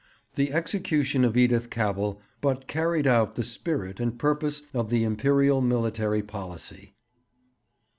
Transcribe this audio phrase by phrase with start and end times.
[0.33, 5.61] The execution of Edith Cavell but carried out the spirit and purpose of the Imperial
[5.61, 6.95] military policy.'